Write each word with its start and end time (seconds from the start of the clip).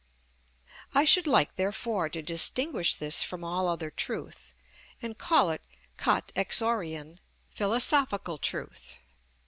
I 0.95 1.05
should 1.05 1.27
like 1.27 1.57
therefore 1.57 2.09
to 2.09 2.23
distinguish 2.23 2.95
this 2.95 3.21
from 3.21 3.43
all 3.43 3.67
other 3.67 3.91
truth, 3.91 4.55
and 4.99 5.15
call 5.15 5.51
it 5.51 5.61
κατ᾽ 5.99 6.33
εξοχην 6.43 7.19
philosophical 7.53 8.39
truth. 8.39 8.97